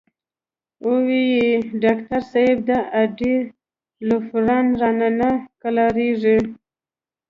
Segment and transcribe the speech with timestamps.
[0.83, 1.49] او وې ئې"
[1.83, 3.35] ډاکټر صېب د اډې
[4.07, 5.31] لوفران رانه نۀ
[5.61, 6.37] قلاریږي